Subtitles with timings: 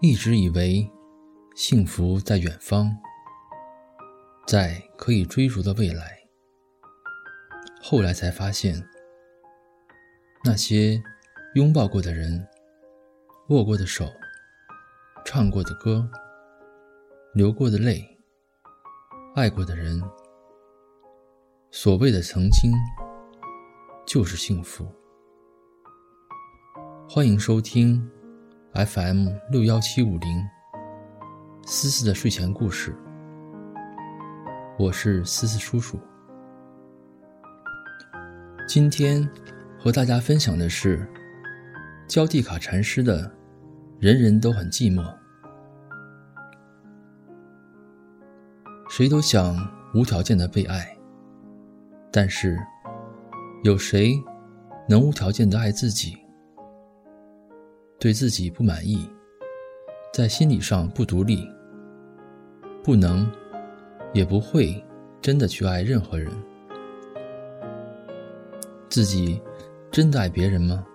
[0.00, 0.90] 一直以为
[1.54, 2.94] 幸福在远方，
[4.46, 6.18] 在可以追逐的未来。
[7.82, 8.86] 后来才发现，
[10.44, 11.02] 那些
[11.54, 12.46] 拥抱过的人、
[13.48, 14.12] 握过的手、
[15.24, 16.06] 唱过的歌、
[17.32, 18.04] 流过的泪、
[19.34, 20.02] 爱过的人，
[21.70, 22.72] 所谓的曾经，
[24.06, 24.86] 就是幸福。
[27.08, 28.13] 欢迎收听。
[28.74, 30.44] FM 六幺七五零，
[31.64, 32.92] 思思的睡前故事。
[34.76, 35.96] 我是思思叔叔。
[38.66, 39.30] 今天
[39.78, 41.08] 和大家分享的是
[42.08, 43.22] 焦地卡禅师的
[44.00, 45.02] 《人人都很寂寞》。
[48.90, 49.56] 谁都想
[49.94, 50.98] 无条件的被爱，
[52.10, 52.58] 但是
[53.62, 54.20] 有谁
[54.88, 56.18] 能无条件的爱自己？
[58.04, 59.08] 对自己不满意，
[60.12, 61.50] 在心理上不独立，
[62.82, 63.26] 不能，
[64.12, 64.84] 也不会
[65.22, 66.30] 真的去爱任何人。
[68.90, 69.40] 自己
[69.90, 70.86] 真的爱别人吗？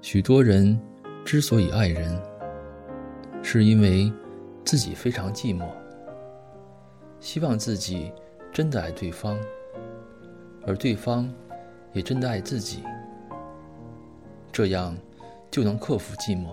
[0.00, 0.76] 许多人
[1.24, 2.20] 之所以爱人，
[3.40, 4.12] 是因为
[4.64, 5.64] 自己非常寂寞，
[7.20, 8.10] 希望自己
[8.52, 9.38] 真的爱对方，
[10.66, 11.32] 而对方
[11.92, 12.82] 也真的爱自己，
[14.50, 14.92] 这样。
[15.56, 16.50] 就能克服寂寞。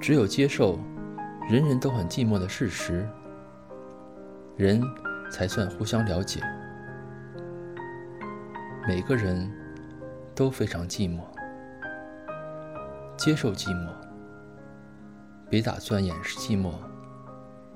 [0.00, 0.78] 只有接受
[1.46, 3.06] 人人都很寂寞的事实，
[4.56, 4.82] 人
[5.30, 6.40] 才算互相了解。
[8.88, 9.52] 每个人
[10.34, 11.20] 都非常寂寞，
[13.14, 13.90] 接受寂寞，
[15.50, 16.72] 别打算掩饰寂寞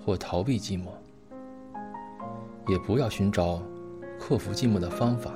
[0.02, 0.92] 或逃避寂寞，
[2.66, 3.60] 也不要寻找
[4.18, 5.34] 克服寂寞的方法。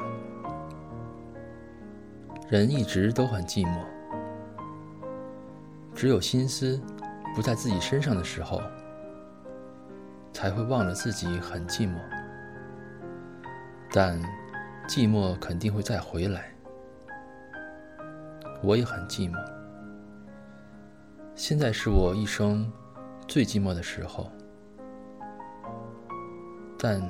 [2.53, 3.83] 人一直都很寂寞，
[5.95, 6.78] 只有心思
[7.34, 8.61] 不在自己身上的时候，
[10.34, 11.97] 才会忘了自己很寂寞。
[13.91, 14.21] 但
[14.87, 16.53] 寂寞肯定会再回来。
[18.62, 19.43] 我也很寂寞，
[21.34, 22.71] 现在是我一生
[23.26, 24.31] 最寂寞的时候，
[26.78, 27.00] 但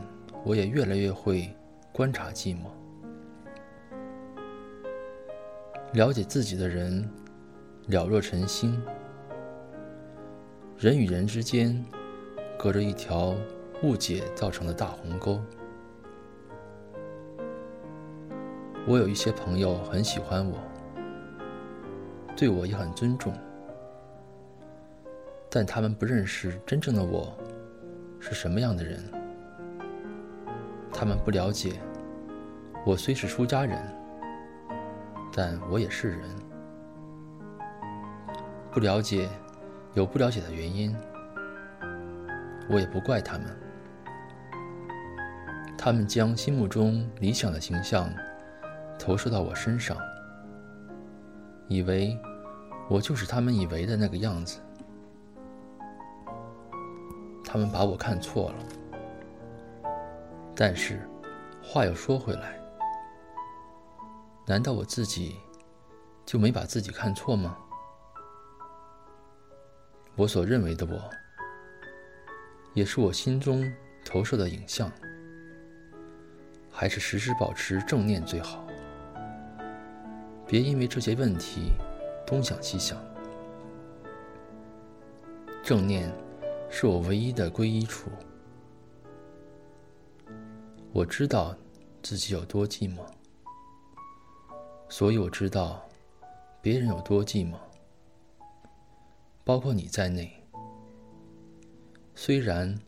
[0.44, 1.52] 我也越来越会
[1.92, 2.68] 观察寂寞。
[5.92, 7.06] 了解自己的人，
[7.88, 8.82] 了若晨星。
[10.78, 11.84] 人与人之间，
[12.58, 13.34] 隔着一条
[13.82, 15.38] 误解造成的大鸿沟。
[18.86, 20.56] 我有一些朋友很喜欢我，
[22.34, 23.30] 对我也很尊重，
[25.50, 27.36] 但他们不认识真正的我
[28.18, 28.98] 是什么样的人。
[30.90, 31.74] 他们不了解，
[32.86, 33.78] 我虽是出家人。
[35.34, 36.20] 但我也是人，
[38.70, 39.28] 不了解，
[39.94, 40.94] 有不了解的原因，
[42.68, 43.46] 我也不怪他们。
[45.78, 48.12] 他们将心目中理想的形象
[48.98, 49.96] 投射到我身上，
[51.66, 52.16] 以为
[52.88, 54.60] 我就是他们以为的那个样子。
[57.42, 59.90] 他们把我看错了。
[60.54, 61.00] 但是，
[61.62, 62.61] 话又说回来。
[64.46, 65.36] 难道我自己
[66.26, 67.56] 就没把自己看错吗？
[70.16, 71.10] 我所认为的我，
[72.74, 73.72] 也是我心中
[74.04, 74.90] 投射的影像。
[76.70, 78.66] 还是时时保持正念最好，
[80.46, 81.72] 别因为这些问题
[82.26, 82.98] 东想西想。
[85.62, 86.12] 正念
[86.68, 88.10] 是我唯一的皈依处。
[90.92, 91.54] 我知道
[92.02, 93.02] 自己有多寂寞。
[94.92, 95.88] 所以我知道
[96.60, 97.56] 别人有多寂寞，
[99.42, 100.30] 包括你在内。
[102.14, 102.78] 虽然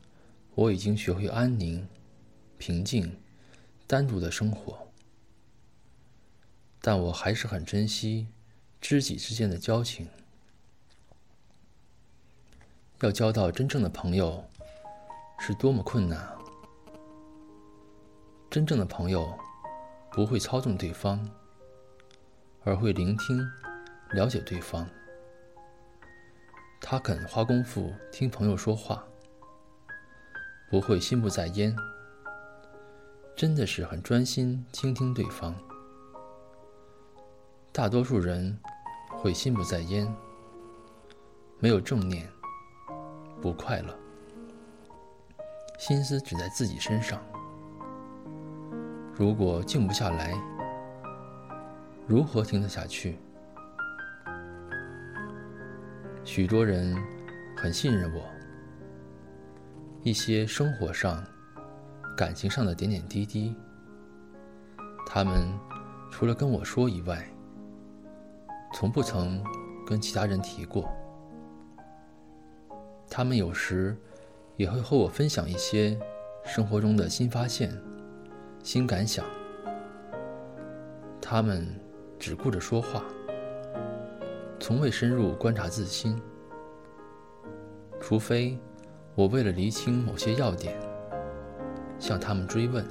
[0.55, 1.89] 我已经学会安宁、
[2.59, 3.19] 平静、
[3.87, 4.87] 单独的生活，
[6.83, 8.29] 但我还是很珍惜
[8.83, 10.07] 知己之间的交情。
[13.01, 14.45] 要交到真正的朋友，
[15.39, 16.37] 是多么困难！
[18.51, 19.27] 真正的朋友
[20.13, 21.27] 不会操纵对方。
[22.65, 23.47] 而会聆听、
[24.13, 24.87] 了解对方。
[26.81, 29.05] 他肯花功夫听朋友说话，
[30.71, 31.75] 不会心不在焉，
[33.37, 35.55] 真的是很专心倾听对方。
[37.71, 38.59] 大多数人
[39.19, 40.11] 会心不在焉，
[41.59, 42.27] 没有正念，
[43.43, 43.95] 不快乐，
[45.79, 47.23] 心思只在自己身上。
[49.15, 50.35] 如果静不下来，
[52.07, 53.19] 如何听得下去？
[56.23, 56.95] 许多人
[57.57, 58.23] 很信任我，
[60.03, 61.25] 一些生活上、
[62.15, 63.57] 感情上的点点滴滴，
[65.07, 65.51] 他们
[66.11, 67.27] 除了跟我说以外，
[68.75, 69.43] 从不曾
[69.87, 70.87] 跟其他人提过。
[73.09, 73.97] 他们有时
[74.57, 75.99] 也会和我分享一些
[76.45, 77.75] 生活中的新发现、
[78.63, 79.25] 新感想。
[81.21, 81.67] 他们
[82.27, 83.05] 只顾着说话，
[84.59, 86.19] 从未深入观察自心。
[88.01, 88.59] 除非
[89.15, 90.75] 我为了厘清某些要点，
[91.99, 92.83] 向他们追问，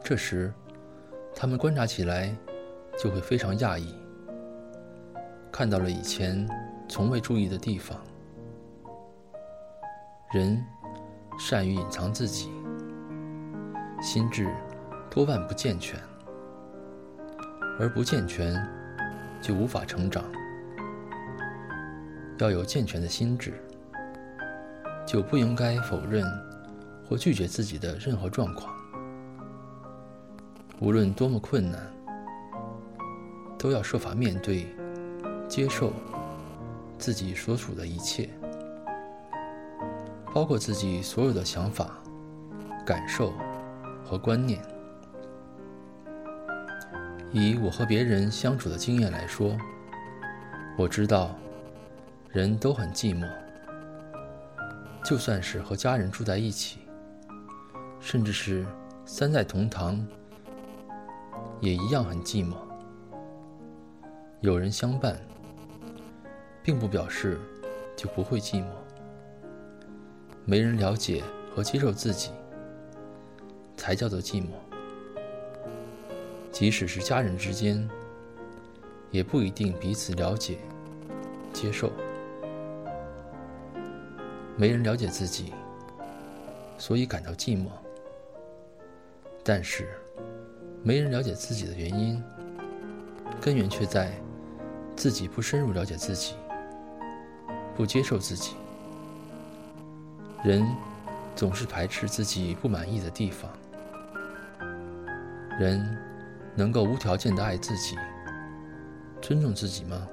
[0.00, 0.54] 这时
[1.34, 2.32] 他们观察起来
[2.96, 3.92] 就会非常讶异，
[5.50, 6.48] 看到了以前。
[6.88, 8.00] 从未注意的地方，
[10.30, 10.64] 人
[11.36, 12.48] 善于隐藏自己，
[14.00, 14.48] 心智
[15.10, 16.00] 多半不健全，
[17.78, 18.54] 而不健全
[19.40, 20.24] 就无法成长。
[22.38, 23.54] 要有健全的心智，
[25.06, 26.24] 就不应该否认
[27.08, 28.74] 或拒绝自己的任何状况，
[30.80, 31.80] 无论多么困难，
[33.58, 34.66] 都要设法面对、
[35.48, 35.92] 接受。
[37.00, 38.28] 自己所处的一切，
[40.34, 41.92] 包括自己所有的想法、
[42.84, 43.32] 感受
[44.04, 44.60] 和观念。
[47.32, 49.56] 以我和别人相处的经验来说，
[50.76, 51.36] 我知道，
[52.30, 53.28] 人都很寂寞。
[55.04, 56.80] 就算是和家人住在一起，
[58.00, 58.66] 甚至是
[59.04, 60.04] 三代同堂，
[61.60, 62.54] 也一样很寂寞。
[64.40, 65.18] 有人相伴。
[66.68, 67.40] 并不表示
[67.96, 68.66] 就不会寂寞。
[70.44, 72.30] 没人了解和接受自己，
[73.74, 74.48] 才叫做寂寞。
[76.58, 77.88] 即使是家人之间，
[79.12, 80.58] 也不一定彼此了解、
[81.52, 81.92] 接受。
[84.56, 85.52] 没人了解自己，
[86.76, 87.68] 所以感到寂寞。
[89.44, 89.86] 但是，
[90.82, 92.20] 没人了解自己的原因，
[93.40, 94.10] 根源却在
[94.96, 96.34] 自己不深入了解自己。
[97.76, 98.56] 不接受自己，
[100.42, 100.66] 人
[101.36, 103.48] 总是排斥自己不满意的地方。
[105.60, 105.96] 人
[106.58, 107.96] 能够无条件的爱自己、
[109.22, 110.08] 尊重自己吗？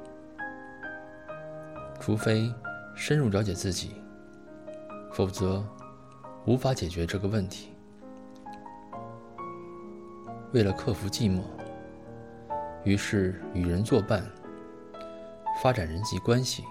[2.00, 2.54] 除非
[2.94, 3.96] 深入了解自己，
[5.12, 5.66] 否则
[6.46, 7.74] 无法解决这个问题。
[10.54, 11.42] 为了克服寂寞，
[12.84, 14.24] 于是与人作伴，
[15.64, 16.64] 发展人际关系。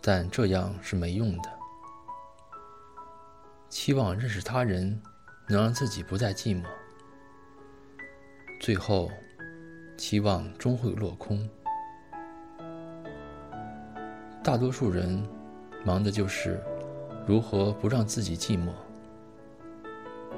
[0.00, 1.50] 但这样是没用的。
[3.68, 4.98] 期望认识他人，
[5.50, 6.64] 能让自己不再寂寞，
[8.66, 9.08] 最后
[9.96, 11.48] 期望终会落空。
[14.42, 15.24] 大多数人
[15.84, 16.60] 忙的就是
[17.28, 18.72] 如何不让自己寂寞，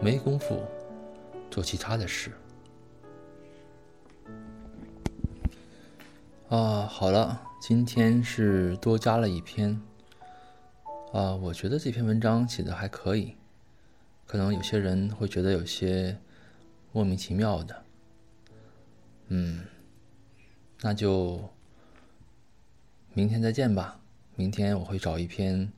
[0.03, 0.63] 没工夫
[1.51, 2.31] 做其他的事。
[6.51, 7.41] 啊，好了。
[7.59, 9.81] 今天是多加了一篇，
[11.15, 13.37] 啊，我觉得这篇文章写的还可以，
[14.27, 16.19] 可能有些人会觉得有些
[16.93, 17.85] 莫名其妙的，
[19.29, 19.65] 嗯，
[20.81, 21.49] 那就
[23.15, 24.01] 明天再见吧，
[24.37, 25.73] 明天我会找一篇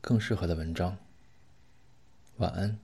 [0.00, 0.96] 更适合的文章，
[2.38, 2.78] 晚安。